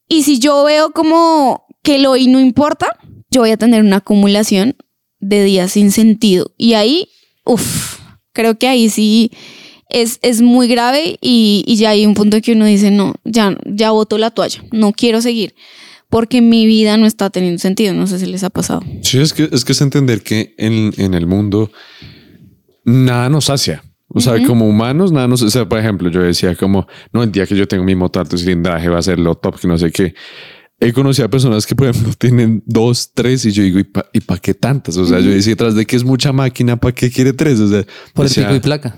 [0.07, 2.97] Y si yo veo como que el hoy no importa,
[3.31, 4.75] yo voy a tener una acumulación
[5.19, 6.53] de días sin sentido.
[6.57, 7.09] Y ahí,
[7.45, 7.99] uff,
[8.33, 9.31] creo que ahí sí
[9.89, 13.57] es, es muy grave y, y, ya hay un punto que uno dice, no, ya,
[13.65, 15.55] ya boto la toalla, no quiero seguir
[16.09, 17.93] porque mi vida no está teniendo sentido.
[17.93, 18.81] No sé si les ha pasado.
[19.01, 21.71] Sí, es que es, que es entender que en, en el mundo
[22.83, 23.83] nada nos sacia.
[24.09, 25.41] O sea, como humanos, nada nos...
[25.41, 28.19] O sea, por ejemplo, yo decía como, no, el día que yo tengo mi moto
[28.19, 30.15] alto cilindraje va a ser lo top, que no sé qué.
[30.79, 34.09] He conocido a personas que, por ejemplo, tienen dos, tres y yo digo, ¿y para
[34.13, 34.95] ¿y pa qué tantas?
[34.95, 37.59] O sea, yo decía, tras de que es mucha máquina, ¿para qué quiere tres?
[37.59, 38.97] O sea, por decía, el pico y placa.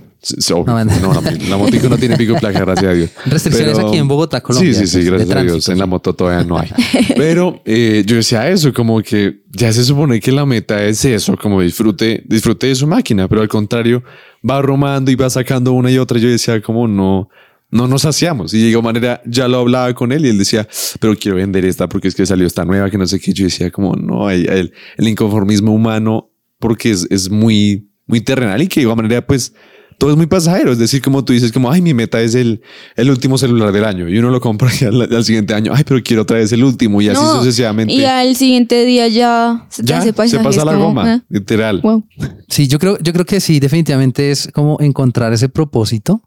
[0.65, 3.09] No, no, la, la motico no tiene pico y placa, gracias a Dios.
[3.25, 4.73] Restricciones Pero- aquí en Bogotá, Colombia.
[4.73, 5.69] Sí, sí, sí, pues, gracias a Dios.
[5.69, 6.69] En la moto todavía no hay.
[7.15, 11.37] Pero eh, yo decía eso, como que ya se supone que la meta es eso,
[11.37, 14.03] como disfrute, disfrute de su máquina, pero al contrario,
[14.47, 16.19] va romando y va sacando una y otra.
[16.19, 17.29] Yo decía, como no,
[17.71, 18.53] no nos saciamos.
[18.53, 20.67] Y de igual manera, ya lo hablaba con él y él decía,
[20.99, 23.31] pero quiero vender esta porque es que salió esta nueva, que no sé qué.
[23.33, 26.29] Yo decía, como no, hay, el, el inconformismo humano,
[26.59, 29.53] porque es, es muy, muy terrenal y que de igual manera, pues
[29.99, 30.71] todo es muy pasajero.
[30.71, 32.61] Es decir, como tú dices, como, ay, mi meta es el,
[32.95, 35.83] el último celular del año y uno lo compra y al, al siguiente año, ay,
[35.85, 37.93] pero quiero otra vez el último y así No, sucesivamente.
[37.93, 41.23] Y al siguiente día ya se te ya hace se pasa la como, goma, ah,
[41.29, 41.81] literal.
[41.81, 42.03] wow.
[42.47, 46.23] Sí, yo creo, yo creo que sí, definitivamente es como encontrar ese propósito.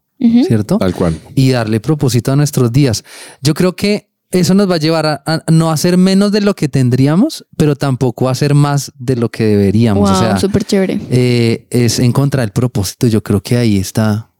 [0.46, 0.78] ¿cierto?
[0.78, 1.18] Tal cual.
[1.34, 3.02] y darle propósito a nuestros días.
[3.42, 6.54] Yo creo que eso nos va a llevar a, a no hacer menos de lo
[6.54, 10.08] que tendríamos, pero tampoco a hacer más de lo que deberíamos.
[10.10, 11.00] Wow, o sea, súper chévere.
[11.10, 13.06] eh, es encontrar el propósito.
[13.06, 14.30] Yo creo que ahí está,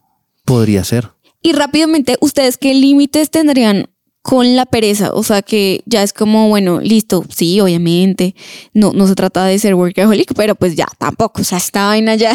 [0.45, 1.11] podría ser.
[1.43, 3.89] Y rápidamente, ¿ustedes qué límites tendrían
[4.23, 5.11] con la pereza?
[5.13, 8.37] O sea, que ya es como, bueno, listo, sí, obviamente,
[8.73, 12.15] no, no se trata de ser workaholic, pero pues ya tampoco, o sea, esta vaina
[12.15, 12.33] ya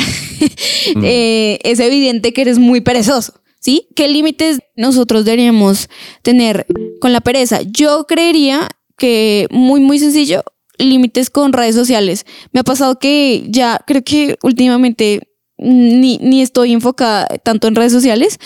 [1.03, 3.87] eh, es evidente que eres muy perezoso, ¿sí?
[3.95, 5.89] ¿Qué límites nosotros deberíamos
[6.21, 6.67] tener
[6.99, 7.61] con la pereza?
[7.61, 10.43] Yo creería que muy, muy sencillo,
[10.77, 12.25] límites con redes sociales.
[12.51, 15.21] Me ha pasado que ya creo que últimamente
[15.57, 18.39] ni, ni estoy enfocada tanto en redes sociales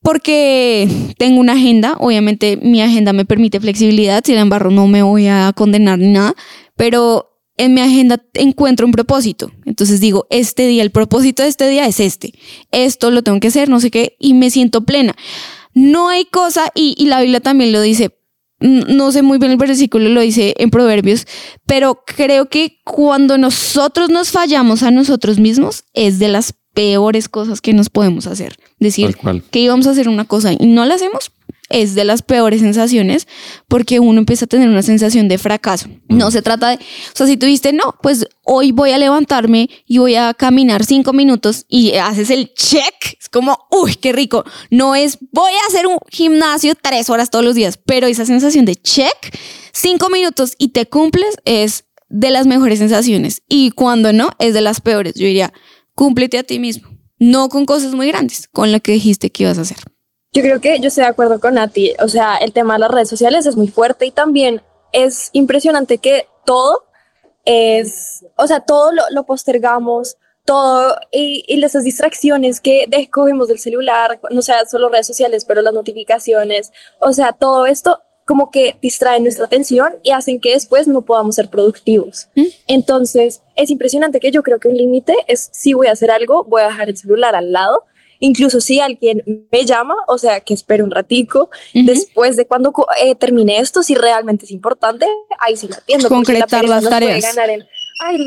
[0.00, 0.88] porque
[1.18, 5.52] tengo una agenda, obviamente mi agenda me permite flexibilidad, sin embargo no me voy a
[5.54, 6.34] condenar ni nada,
[6.76, 9.50] pero en mi agenda encuentro un propósito.
[9.66, 12.32] Entonces digo, este día, el propósito de este día es este,
[12.70, 15.16] esto lo tengo que hacer, no sé qué, y me siento plena.
[15.78, 18.18] No hay cosa, y, y la Biblia también lo dice,
[18.60, 21.26] no sé muy bien el versículo, lo dice en Proverbios,
[21.66, 27.60] pero creo que cuando nosotros nos fallamos a nosotros mismos es de las peores cosas
[27.60, 28.56] que nos podemos hacer.
[28.78, 29.16] Decir
[29.50, 31.30] que íbamos a hacer una cosa y no la hacemos
[31.68, 33.26] es de las peores sensaciones
[33.68, 35.88] porque uno empieza a tener una sensación de fracaso.
[36.08, 36.78] No se trata de, o
[37.14, 41.12] sea, si tú dijiste, no, pues hoy voy a levantarme y voy a caminar cinco
[41.12, 44.44] minutos y haces el check, es como, uy, qué rico.
[44.70, 48.64] No es, voy a hacer un gimnasio tres horas todos los días, pero esa sensación
[48.64, 49.36] de check,
[49.72, 53.42] cinco minutos y te cumples es de las mejores sensaciones.
[53.48, 55.14] Y cuando no, es de las peores.
[55.14, 55.52] Yo diría,
[55.94, 56.88] cúmplete a ti mismo.
[57.18, 59.78] No con cosas muy grandes, con lo que dijiste que ibas a hacer.
[60.32, 61.94] Yo creo que yo estoy de acuerdo con Nati.
[62.00, 64.62] O sea, el tema de las redes sociales es muy fuerte y también
[64.92, 66.84] es impresionante que todo
[67.44, 73.58] es, o sea, todo lo, lo postergamos, todo y, y esas distracciones que descogemos del
[73.58, 78.76] celular, no sea solo redes sociales, pero las notificaciones, o sea, todo esto como que
[78.82, 82.28] distraen nuestra atención y hacen que después no podamos ser productivos.
[82.34, 82.44] ¿Mm?
[82.66, 86.44] Entonces, es impresionante que yo creo que un límite es si voy a hacer algo,
[86.44, 87.84] voy a dejar el celular al lado
[88.20, 93.14] incluso si alguien me llama, o sea, que espere un ratico, después de cuando eh,
[93.14, 95.06] termine esto, si realmente es importante,
[95.38, 96.08] ahí sí lo atiendo.
[96.08, 97.34] la Concretar las tareas.
[97.34, 97.66] ganar
[98.00, 98.18] "Ay,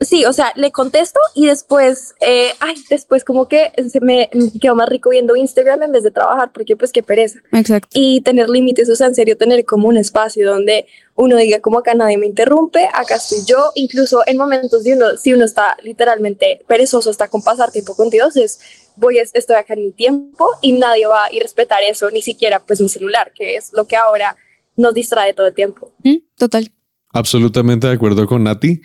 [0.00, 4.74] sí, o sea, le contesto y después, eh, ay, después como que se me quedo
[4.74, 7.40] más rico viendo Instagram en vez de trabajar, porque pues qué pereza.
[7.52, 7.88] Exacto.
[7.92, 11.78] Y tener límites, o sea, en serio, tener como un espacio donde uno diga como
[11.78, 15.76] acá nadie me interrumpe, acá estoy yo, incluso en momentos de uno, si uno está
[15.82, 18.60] literalmente perezoso, está con pasar tiempo con Dios, es
[19.00, 22.10] voy, a- estoy acá en mi tiempo y nadie va a ir a respetar eso,
[22.10, 24.36] ni siquiera pues mi celular, que es lo que ahora
[24.76, 25.92] nos distrae todo el tiempo.
[26.04, 26.16] ¿Mm?
[26.36, 26.70] Total.
[27.12, 28.80] Absolutamente de acuerdo con Nati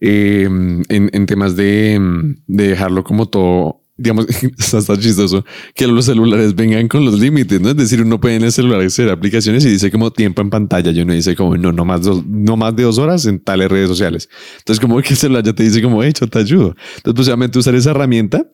[0.00, 1.98] eh, en, en temas de,
[2.46, 4.26] de dejarlo como todo, digamos,
[4.58, 7.70] está, está chistoso que los celulares vengan con los límites, ¿no?
[7.70, 10.90] Es decir, uno puede en el celular hacer aplicaciones y dice como tiempo en pantalla,
[10.90, 13.70] yo no dice como no, no más, dos, no más de dos horas en tales
[13.70, 14.28] redes sociales.
[14.58, 16.74] Entonces como que el celular ya te dice como, hecho, te ayudo.
[16.96, 18.46] Entonces, pues obviamente usar esa herramienta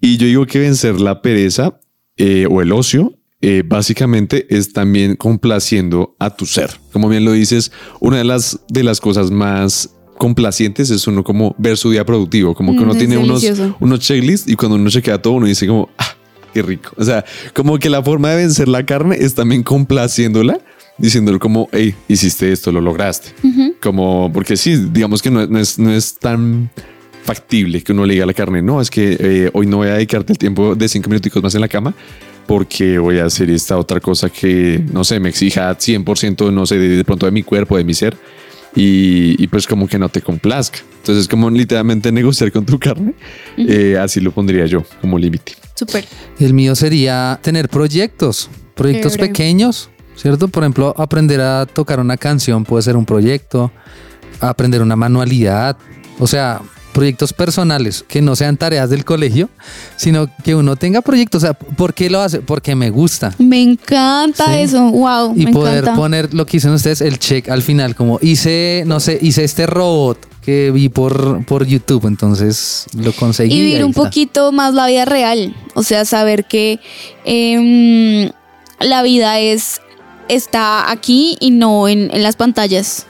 [0.00, 1.78] y yo digo que vencer la pereza
[2.16, 6.70] eh, o el ocio eh, básicamente es también complaciendo a tu ser.
[6.92, 11.54] Como bien lo dices, una de las, de las cosas más complacientes es uno como
[11.56, 13.42] ver su día productivo, como que Mm, uno es tiene unos,
[13.80, 16.14] unos checklists y cuando uno chequea todo uno dice como, ah,
[16.52, 16.90] qué rico.
[16.98, 17.24] O sea,
[17.54, 20.60] como que la forma de vencer la carne es también complaciéndola,
[20.98, 23.30] diciéndole como, hey, hiciste esto, lo lograste.
[23.80, 26.70] Como, porque sí, digamos que no, no es, no es tan
[27.22, 29.88] factible que uno le diga a la carne, no, es que eh, hoy no voy
[29.88, 31.94] a dedicarte el tiempo de cinco minuticos más en la cama
[32.46, 36.78] porque voy a hacer esta otra cosa que, no sé, me exija 100%, no sé,
[36.78, 38.16] de, de pronto de mi cuerpo, de mi ser,
[38.74, 40.80] y, y pues como que no te complazca.
[40.96, 43.14] Entonces, como literalmente negociar con tu carne,
[43.56, 45.52] eh, así lo pondría yo como límite.
[45.74, 46.04] Súper.
[46.38, 50.48] El mío sería tener proyectos, proyectos pequeños, ¿cierto?
[50.48, 53.70] Por ejemplo, aprender a tocar una canción puede ser un proyecto,
[54.40, 55.76] aprender una manualidad,
[56.18, 56.60] o sea,
[57.00, 59.48] proyectos personales que no sean tareas del colegio,
[59.96, 61.42] sino que uno tenga proyectos.
[61.42, 62.40] O sea, ¿por qué lo hace?
[62.40, 63.34] Porque me gusta.
[63.38, 64.60] Me encanta Sí.
[64.60, 64.90] eso.
[64.90, 65.32] Wow.
[65.34, 65.94] Y me poder encanta.
[65.98, 69.64] poner lo que dicen ustedes, el check al final, como hice, no sé, hice este
[69.66, 73.54] robot que vi por, por YouTube, entonces lo conseguí.
[73.54, 74.02] y vivir un está.
[74.02, 75.56] poquito más la vida real.
[75.74, 76.80] O sea, saber que
[77.24, 78.30] em,
[78.78, 79.80] la vida es
[80.28, 83.06] está aquí y no en, en las pantallas.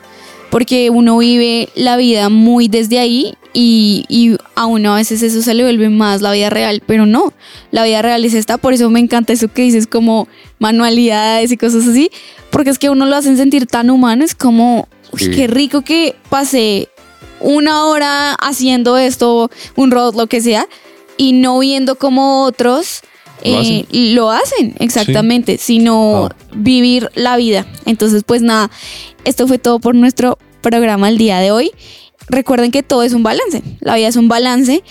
[0.51, 5.43] Porque uno vive la vida muy desde ahí y, y a uno a veces eso
[5.43, 7.33] se le vuelve más la vida real, pero no,
[7.71, 10.29] la vida real es esta, por eso me encanta eso que dices como
[10.59, 12.11] manualidades y cosas así,
[12.51, 15.31] porque es que a uno lo hacen sentir tan humano, es como, uy, Sí.
[15.31, 16.89] qué rico que pasé
[17.41, 20.67] una hora haciendo esto, un robot, lo que sea,
[21.17, 23.01] y no viendo como otros
[23.45, 26.37] Lo eh, lo hacen, exactamente, sino Ah.
[26.55, 27.67] vivir la vida.
[27.87, 28.71] Entonces, pues nada,
[29.25, 31.71] esto fue todo por nuestro programa el día de hoy.
[32.29, 34.85] Recuerden que todo es un balance, la vida es un balance,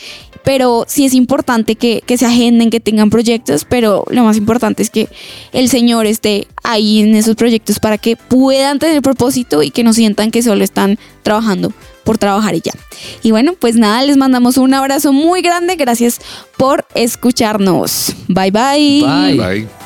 [0.44, 4.84] pero sí es importante que, que se agenden, que tengan proyectos, pero lo más importante
[4.84, 5.08] es que
[5.54, 9.94] el Señor esté ahí en esos proyectos para que puedan tener propósito y que no
[9.94, 11.72] sientan que solo están trabajando
[12.04, 12.74] por trabajar y ya.
[13.22, 16.20] Y bueno, pues nada, les mandamos un abrazo muy grande, gracias
[16.58, 18.16] por escucharnos.
[18.28, 19.04] Bye bye.
[19.06, 19.38] Bye.
[19.38, 19.79] Bye.